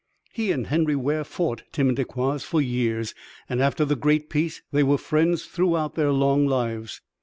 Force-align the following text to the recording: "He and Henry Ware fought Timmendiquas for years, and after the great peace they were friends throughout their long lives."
"He 0.33 0.51
and 0.51 0.65
Henry 0.65 0.95
Ware 0.95 1.23
fought 1.23 1.61
Timmendiquas 1.71 2.43
for 2.43 2.59
years, 2.59 3.13
and 3.47 3.61
after 3.61 3.85
the 3.85 3.95
great 3.95 4.31
peace 4.31 4.63
they 4.71 4.81
were 4.81 4.97
friends 4.97 5.45
throughout 5.45 5.93
their 5.93 6.11
long 6.11 6.47
lives." 6.47 7.01